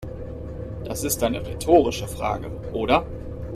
[0.83, 3.05] Das ist eine rhetorische Frage, oder?